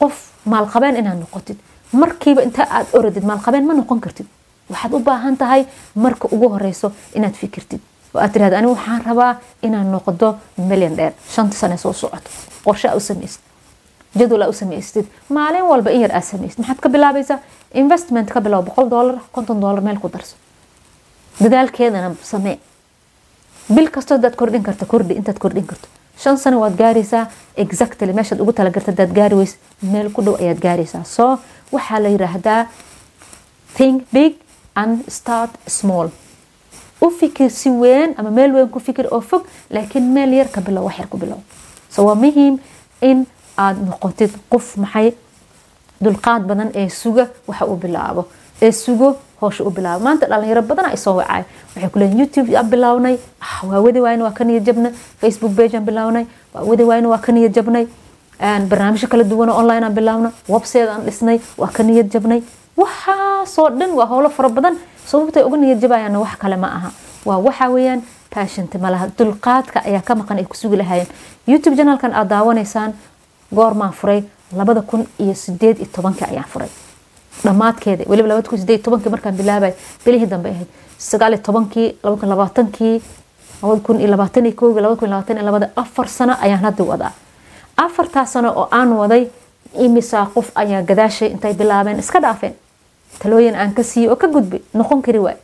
qof 0.00 0.14
maalqabeen 0.44 0.96
inaad 0.96 1.18
noqotid 1.24 1.58
markiiba 1.92 2.42
inta 2.42 2.62
aad 2.70 2.86
oradid 2.98 3.24
maalqabeen 3.30 3.66
ma 3.66 3.74
noqon 3.74 4.00
kartid. 4.00 4.26
Waxaad 4.70 4.92
u 4.94 4.98
baahan 4.98 5.36
tahay 5.36 5.66
marka 5.94 6.28
ugu 6.34 6.48
horeyso 6.48 6.92
inaad 7.14 7.34
fikirtid. 7.34 7.80
Oo 8.14 8.20
aad 8.20 8.32
tirahda 8.32 8.58
anigu 8.58 8.72
waxaan 8.74 9.02
rabaa 9.04 9.32
inaan 9.62 9.90
noqdo 9.92 10.36
milyan 10.56 10.96
dheer. 10.96 11.12
Shanta 11.34 11.56
sane 11.56 11.76
soo 11.76 11.92
socoto. 11.92 12.30
Qorshe 12.64 12.88
u 12.96 13.00
samaysid 13.00 13.40
jadwal 14.18 14.48
u 14.48 14.52
samaystid 14.52 15.06
maalin 15.28 15.64
walba 15.70 15.90
in 15.90 16.00
yar 16.00 16.12
aad 16.16 16.24
samaysid 16.24 16.58
maxaad 16.58 16.80
ka 16.80 16.88
bilaabaysaa? 16.88 17.38
Investment 17.74 18.30
ka 18.30 18.40
bilow 18.40 18.62
boqol 18.62 18.88
doolar 18.90 19.18
konton 19.32 19.60
doolar 19.60 19.80
meel 19.82 19.98
ku 20.00 20.08
darso. 20.08 20.36
Dadaalkeedana 21.42 22.14
samee 22.22 22.58
bil 23.68 23.88
kastoo 23.90 24.16
hadaad 24.16 24.34
kordhin 24.36 24.62
karto 24.62 24.86
kordhi 24.86 25.14
intaad 25.14 25.38
kordhin 25.38 25.66
karto. 25.66 25.88
Shan 26.18 26.36
sano 26.38 26.60
waad 26.60 26.76
gaaraysaa 26.76 27.26
exactly 27.56 28.12
meeshaad 28.12 28.40
ugu 28.40 28.52
talagarta 28.52 28.92
hadaad 28.92 29.12
gaari 29.18 29.34
weys 29.36 29.56
meel 29.82 30.10
ku 30.10 30.22
dhow 30.22 30.36
ayaad 30.40 30.60
gaaraysaa. 30.60 31.04
So 31.04 31.38
waxaa 31.72 32.00
la 32.00 32.08
yiraahdaa 32.08 32.66
think 33.74 34.04
big 34.12 34.36
and 34.74 35.04
start 35.10 35.50
small. 35.66 36.10
U 37.00 37.10
fikir 37.10 37.50
si 37.50 37.70
weyn 37.70 38.14
ama 38.16 38.30
meel 38.30 38.52
weyn 38.54 38.68
ku 38.68 38.80
fikir 38.80 39.06
oo 39.10 39.20
fog 39.20 39.46
laakiin 39.70 40.12
meel 40.12 40.32
yar 40.38 40.48
ka 40.48 40.60
bilow 40.60 40.84
wax 40.84 40.98
yar 40.98 41.08
ku 41.08 41.18
bilow. 41.18 41.40
So 41.90 42.04
waa 42.06 42.14
muhiim 42.14 42.58
in 43.00 43.26
aad 43.56 43.80
noqotid 43.88 44.30
qof 44.52 44.76
maxay 44.76 45.14
dulqaad 46.00 46.46
badan 46.46 46.70
ee 46.74 46.88
suga 46.88 47.28
waxa 47.48 47.66
uu 47.66 47.76
bilaabo. 47.76 48.28
Ee 48.62 48.72
sugo 48.72 49.16
hoosha 49.42 49.64
u 49.64 49.70
bilaabo 49.70 50.04
maanta 50.06 50.26
dhalinyaro 50.30 50.62
badan 50.62 50.86
ay 50.90 50.96
soo 50.96 51.14
wacay. 51.18 51.42
Waxay 51.74 51.90
ku 51.90 51.98
leeyihiin 51.98 52.20
youtube 52.22 52.54
aan 52.56 52.68
bilawnay 52.70 53.16
waa 53.68 53.80
wadi 53.86 54.00
waayna 54.00 54.24
waa 54.24 54.32
ka 54.38 54.44
niyad 54.44 54.64
jabnay. 54.68 54.92
Facebook 55.20 55.52
page 55.58 55.74
aan 55.76 55.86
waa 56.54 56.62
wadi 56.70 56.84
waayna 56.90 57.08
waa 57.08 57.18
ka 57.18 57.32
niyad 57.32 57.52
jabnay. 57.54 57.86
Barnaamijyo 58.70 59.08
kala 59.08 59.24
duwan 59.24 59.50
online 59.50 59.84
aan 59.86 59.94
bilawnay 59.94 60.32
website 60.48 60.88
aan 60.88 61.04
dhisnay 61.06 61.40
waa 61.58 61.70
ka 61.76 61.82
niyad 61.82 62.08
jabnay. 62.14 62.42
Waxaasoo 62.76 63.68
dhan 63.78 63.90
waa 63.98 64.06
howlo 64.06 64.28
fara 64.30 64.48
badan. 64.48 64.78
Sababtay 65.06 65.42
uga 65.42 65.56
niyad 65.56 65.80
jabayaanna 65.82 66.18
wax 66.20 66.36
kale 66.38 66.56
ma 66.56 66.68
aha. 66.78 66.90
Waa 67.24 67.38
waxa 67.38 67.68
weeyaan 67.70 68.02
passionta 68.30 68.78
malaha 68.78 69.08
dulqaadka 69.18 69.82
ayaa 69.88 70.02
ka 70.02 70.14
maqan 70.14 70.38
ay 70.38 70.44
ku 70.46 70.56
sugi 70.56 70.76
lahaayeen. 70.76 71.08
Youtube 71.46 71.76
janalkan 71.76 72.12
aad 72.14 72.28
daawanaysaan 72.28 72.94
goormaan 73.54 73.92
furay. 73.92 74.22
Labada 74.52 74.82
kun 74.82 75.06
iyo 75.18 75.34
sideed 75.34 75.78
iyo 75.80 75.88
tobankii 75.92 76.28
ayaan 76.28 76.44
furay 76.52 76.68
dhammaadkeeda 77.44 78.04
weliba 78.10 78.28
labada 78.28 78.48
kun 78.48 78.58
sideed 78.58 78.82
tobankii 78.84 79.10
markaan 79.10 79.34
bilaabay 79.36 79.72
bilihii 80.04 80.26
dambe 80.30 80.48
ahayd 80.50 80.68
sagaal 80.98 81.32
iyo 81.34 81.42
tobankii 81.48 81.88
laba 82.04 82.16
kun 82.16 82.28
labaatankii 82.28 82.94
labada 83.62 83.80
kun 83.86 84.00
iyo 84.00 84.08
labaatan 84.10 84.46
iyo 84.46 84.54
kowgii 84.56 84.80
labada 84.82 85.00
kun 85.00 85.10
labaatan 85.10 85.36
iyo 85.36 85.44
labada 85.46 85.70
afar 85.76 86.08
sano 86.08 86.34
ayaan 86.40 86.60
hadda 86.64 86.84
wadaa. 86.84 87.12
Afartaa 87.76 88.26
sano 88.26 88.52
oo 88.56 88.68
aan 88.70 88.92
waday 88.92 89.26
imisaa 89.84 90.26
qof 90.34 90.50
ayaa 90.54 90.82
gadaashay 90.82 91.28
intay 91.30 91.54
bilaabeen 91.54 91.98
iska 91.98 92.20
dhaafeen. 92.20 92.54
Talooyin 93.18 93.54
aan 93.56 93.72
ka 93.74 93.82
siiyey 93.82 94.10
oo 94.10 94.16
ka 94.16 94.28
gudbay 94.28 94.60
noqon 94.74 95.02
kari 95.02 95.18
waay. 95.18 95.36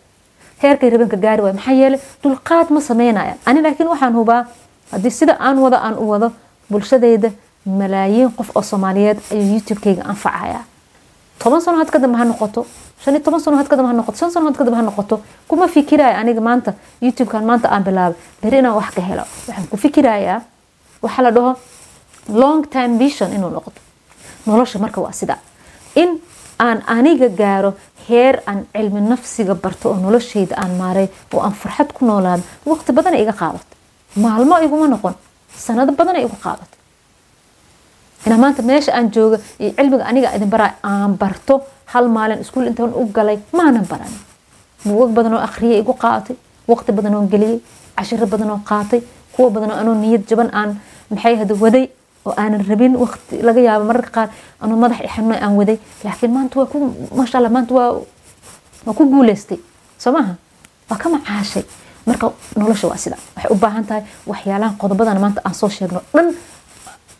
Heerkay 0.62 0.90
rabanka 0.90 1.16
gaari 1.16 1.42
waay. 1.42 1.52
Maxaa 1.52 1.72
yeelay 1.74 2.00
dulqaad 2.22 2.70
ma 2.70 2.80
sameynayaan. 2.80 3.38
Ani 3.46 3.62
laakiin 3.62 3.88
waxaan 3.88 4.14
hubaa 4.14 4.44
haddii 4.92 5.10
sida 5.10 5.36
aan 5.40 5.58
wado 5.58 5.76
aan 5.76 5.94
u 5.98 6.08
wado 6.10 6.32
bulshadayda 6.70 7.30
malaayiin 7.66 8.30
qof 8.36 8.50
oo 8.56 8.62
soomaaliyeed 8.62 9.18
ayuu 9.32 9.54
youtube-kayga 9.54 10.02
anfacayaa 10.04 10.64
toban 11.42 11.60
sano 11.60 11.78
had 11.78 11.90
kadamba 11.94 12.18
ha 12.18 12.24
noqoto 12.24 12.66
shan 13.02 13.14
iyo 13.14 13.22
toban 13.26 13.40
sano 13.40 13.56
had 13.56 13.68
kadamba 13.68 13.88
ha 13.90 13.94
noqoto 14.00 14.18
shan 14.18 14.30
sano 14.30 14.46
had 14.48 14.56
kadamba 14.60 14.78
ha 14.80 14.84
noqoto 14.90 15.20
kuma 15.48 15.66
fikiraya 15.68 16.18
aniga 16.22 16.40
maanta 16.48 16.70
youtube-kan 17.04 17.44
maanta 17.50 17.68
aan 17.74 17.82
bilaabay 17.88 18.16
beri 18.42 18.58
inaan 18.58 18.74
wax 18.80 18.90
ka 18.96 19.02
helo 19.02 19.24
waxaan 19.46 19.66
ku 19.70 19.76
fikirayaa 19.76 20.40
waxaa 21.02 21.22
la 21.26 21.30
dhaho 21.36 21.50
long 22.42 22.60
time 22.74 22.98
vision 22.98 23.30
inuu 23.36 23.50
noqdo 23.58 23.78
nolosha 24.46 24.78
marka 24.78 25.00
waa 25.00 25.12
sida 25.20 25.36
in 26.02 26.10
aan 26.66 26.78
aniga 26.96 27.28
gaaro 27.40 27.70
heer 28.08 28.34
aan 28.50 28.66
cilmi 28.74 29.00
nafsiga 29.12 29.54
barto 29.54 29.90
oo 29.90 29.96
noloshayda 30.04 30.54
aan 30.62 30.72
maaray 30.80 31.08
oo 31.34 31.40
aan 31.46 31.52
farxad 31.62 31.92
ku 31.96 32.04
noolaado 32.08 32.42
waqti 32.70 32.92
badana 32.98 33.16
iga 33.24 33.32
qaadato 33.42 33.64
maalmo 34.24 34.56
iguma 34.66 34.88
noqon 34.94 35.14
sanado 35.66 35.92
badana 36.00 36.18
igu 36.26 36.36
qaadato 36.44 36.74
inaa 38.26 38.38
maanta 38.44 38.62
meesha 38.62 38.92
aan 38.98 39.10
jooga 39.14 39.38
iyo 39.58 39.70
cilmiga 39.76 40.04
aniga 40.10 40.28
idin 40.36 40.50
baraa 40.54 40.72
aan 40.82 41.12
barto 41.20 41.54
hal 41.92 42.08
maalin 42.16 42.40
iskuul 42.44 42.66
intaan 42.70 42.92
u 43.00 43.04
galay 43.16 43.38
maanan 43.52 43.86
baran 43.90 44.12
buugag 44.84 45.12
badan 45.16 45.34
oo 45.34 45.42
igu 45.80 45.92
qaadatay 46.02 46.36
waqti 46.70 46.92
badan 46.92 47.14
oo 47.14 47.26
geliyey 47.32 47.58
cashiro 47.96 48.26
badan 48.26 48.50
qaatay 48.70 49.00
kuwa 49.32 49.50
badan 49.50 49.70
oo 49.70 49.78
anoo 49.82 49.94
niyad 49.94 50.22
jaban 50.28 50.50
aan 50.52 50.70
maxay 51.10 51.34
hada 51.40 51.54
waday 51.54 51.84
oo 52.26 52.34
aanan 52.36 52.62
rabin 52.68 52.94
waqti 52.96 53.42
laga 53.42 53.60
yaabo. 53.60 53.84
Mararka 53.90 54.10
qaar 54.16 54.28
anoo 54.60 54.76
madax 54.76 55.00
ixano 55.08 55.34
aan 55.34 55.54
waday 55.60 55.78
laakiin 56.04 56.32
maanta 56.36 56.54
waa 56.60 56.66
ku 56.72 56.76
maasha 57.18 57.38
allah 57.38 57.50
maanta 57.56 57.72
waa 57.74 57.90
waa 58.86 58.94
ku 58.98 59.02
guuleystay. 59.12 59.58
Soo 59.98 60.12
waa 60.12 60.98
ka 61.02 61.08
macaashay. 61.08 61.64
Marka 62.06 62.32
nolosha 62.56 62.86
waa 62.88 62.96
sida 63.04 63.16
waxay 63.36 63.50
u 63.54 63.56
baahan 63.62 63.84
tahay 63.88 64.02
waxyaalahan 64.26 64.76
qodobadan 64.80 65.20
maanta 65.20 65.40
aan 65.44 65.54
soo 65.54 65.68
sheegno. 65.68 66.00
Dhan 66.14 66.28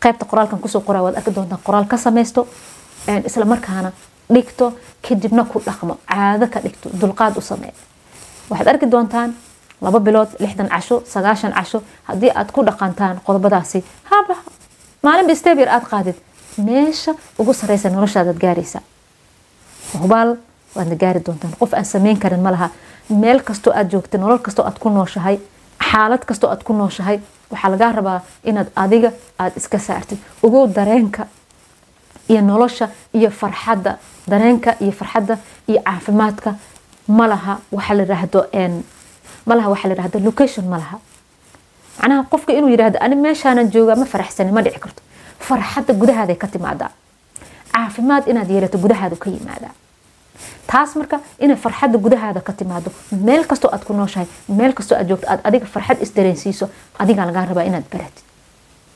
qaybta 0.03 0.25
qoraalkan 0.25 0.59
ku 0.59 0.67
soo 0.67 0.81
qoraa 0.81 1.03
waad 1.03 1.15
arki 1.17 1.31
doontaan 1.35 1.61
qoraal 1.63 1.85
ka 1.87 1.97
samaysto 1.97 2.47
isla 3.25 3.45
markaana 3.45 3.91
dhigto 4.33 4.73
kadibna 5.07 5.43
ku 5.45 5.59
dhaqmo 5.65 5.97
caado 6.07 6.47
ka 6.47 6.59
dhigto 6.59 6.89
dulqaad 7.01 7.37
u 7.37 7.41
samee. 7.41 7.73
Waxaad 8.49 8.67
arki 8.67 8.85
doontaan 8.91 9.33
laba 9.81 9.99
bilood 9.99 10.29
lixdan 10.39 10.69
casho 10.69 11.03
sagaashan 11.13 11.53
casho 11.53 11.81
haddii 12.07 12.31
aad 12.35 12.51
ku 12.51 12.63
dhaqantaan 12.67 13.19
qodobadaasi 13.25 13.83
haba 14.11 14.35
maalinba 15.03 15.35
steb 15.35 15.59
yar 15.59 15.69
aad 15.69 15.85
qaadid 15.91 16.15
meesha 16.57 17.11
ugu 17.39 17.53
sareysa 17.53 17.89
noloshaadaad 17.89 18.37
gaaraysaa. 18.39 18.81
Hubaal 20.01 20.37
waadna 20.75 20.95
gaari 20.95 21.19
doontaan. 21.25 21.53
Qof 21.59 21.73
aan 21.73 21.85
sameyn 21.85 22.17
karin 22.19 22.41
ma 22.41 22.51
laha. 22.51 22.69
Meel 23.09 23.39
kastoo 23.41 23.73
aad 23.73 23.89
joogta 23.91 24.17
nolol 24.17 24.37
kastoo 24.39 24.65
aad 24.65 24.77
ku 24.79 24.89
nooshahay 24.89 25.39
xaalad 25.91 26.23
kastoo 26.25 26.49
aad 26.51 26.63
ku 26.63 26.73
nooshahay 26.73 27.19
waxaa 27.51 27.71
lagaa 27.73 27.91
rabaa 27.99 28.21
inaad 28.43 28.69
adiga 28.75 29.11
aada 29.39 29.55
iska 29.57 29.79
saartid. 29.79 30.17
Ogow 30.43 30.67
dareenka 30.67 31.25
iyo 32.29 32.41
nolosha 32.41 32.89
iyo 33.13 33.29
farxadda 33.31 33.97
dareenka 34.31 34.75
iyo 34.81 34.91
farxadda 34.91 35.37
iyo 35.67 35.81
caafimaadka 35.85 36.55
malaha 37.07 37.57
waxa 37.71 37.93
la 37.93 38.03
yiraahdo 38.03 38.41
malaha 39.45 39.69
waxa 39.69 39.87
la 39.87 39.93
yiraahdo 39.93 40.19
location 40.19 40.65
malaha 40.73 40.97
macnaha 41.99 42.23
qofka 42.31 42.51
inuu 42.53 42.69
yiraahdo 42.69 42.97
ani 43.01 43.15
meeshaanan 43.15 43.71
joogaa 43.73 43.95
ma 43.95 44.05
faraxsani 44.05 44.51
ma 44.51 44.61
dhici 44.61 44.79
karto. 44.79 45.01
Farxadda 45.39 45.93
gudahaaday 45.93 46.35
ka 46.35 46.47
timaadaa 46.47 46.91
caafimaad 47.73 48.27
inaad 48.27 48.49
yeelato 48.51 48.77
gudahaadu 48.77 49.15
ka 49.15 49.29
yimaadaa 49.29 49.73
taas 50.71 50.95
marka 50.99 51.17
inay 51.43 51.57
farxadda 51.65 51.97
gudahaada 52.05 52.41
ka 52.47 52.53
timaado 52.53 52.89
meel 53.27 53.43
kastoo 53.51 53.69
aad 53.73 53.83
ku 53.87 53.93
nooshahay 53.99 54.27
meel 54.59 54.73
kastoo 54.77 54.97
aad 54.97 55.07
joogto 55.11 55.27
aad 55.31 55.41
adiga 55.49 55.65
farxad 55.75 56.01
isdareensiiso 56.05 56.65
adigaa 57.01 57.25
lagaa 57.29 57.45
rabaa 57.51 57.65
inaad 57.69 57.87
baratid. 57.93 58.23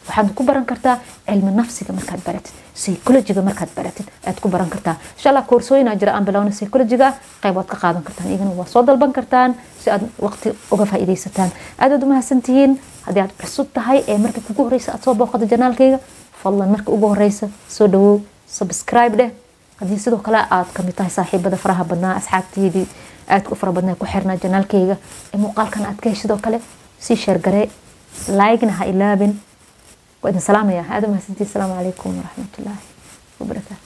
Waxaad 0.08 0.30
ku 0.38 0.44
baran 0.44 0.66
kartaa 0.72 0.96
cilmi 1.28 1.52
nafsiga 1.60 1.94
markaad 1.98 2.22
baratid 2.28 2.54
psychologiga 2.76 3.42
markaad 3.42 3.70
baratid 3.78 4.08
aad 4.28 4.38
ku 4.44 4.48
baran 4.54 4.70
kartaa. 4.74 4.96
Insha 5.18 5.42
koorsooyinaa 5.50 5.96
jira 6.02 6.12
aan 6.16 6.26
bilowna 6.26 6.52
psychologiga 6.52 7.08
qayb 7.44 7.56
waad 7.58 7.68
ka 7.74 7.78
qaadan 7.84 8.04
kartaan 8.08 8.28
iyagana 8.30 8.52
waa 8.60 8.68
soo 8.74 8.84
dalban 8.88 9.14
kartaan 9.18 9.56
si 9.82 9.90
aad 9.90 10.04
waqti 10.26 10.48
uga 10.74 10.86
faa'iidaysataan. 10.92 11.50
Aadaad 11.84 12.04
u 12.04 12.08
mahadsantihiin 12.12 12.74
haddii 13.06 13.24
aad 13.26 13.34
cusub 13.42 13.68
tahay 13.78 14.04
ee 14.08 14.18
marka 14.26 14.42
kugu 14.48 14.64
horeysa 14.68 14.92
aad 14.94 15.04
soo 15.06 15.14
booqato 15.20 15.46
janaalkayga 15.54 16.00
fadlan 16.44 16.70
marka 16.76 16.92
ugu 16.96 17.08
horeysa 17.14 17.48
soo 17.78 17.88
dhawow 17.94 18.20
subscribe 18.58 19.16
dheh 19.20 19.32
haddii 19.80 20.00
sidoo 20.06 20.18
kale 20.28 20.38
aad 20.58 20.70
ka 20.74 20.84
mid 20.84 20.96
tahay 20.96 21.12
saaxiibada 21.18 21.58
faraha 21.64 21.84
badnaa 21.92 22.14
asxaabteydii 22.20 22.88
aadka 23.36 23.52
u 23.52 23.56
fara 23.62 23.72
badnaa 23.78 23.96
ku 23.96 24.06
xirnaa 24.14 24.38
janaalkayga 24.44 24.96
ee 25.34 25.38
muuqaalkan 25.46 25.86
aad 25.90 26.00
ka 26.04 26.10
heshidoo 26.10 26.38
kale 26.46 26.60
sii 27.00 27.16
sheergaree 27.24 27.66
laigna 28.40 28.72
ha 28.80 28.86
ilaabin. 28.86 29.34
Waa 30.22 30.30
idin 30.32 30.42
salaamaya 30.42 30.84
aada 30.90 31.08
mahadsantii 31.08 31.46
asalaamu 31.50 31.74
calaykum 31.80 32.12
waraxmatullaahi 32.20 32.84
wabarakaatu 33.40 33.82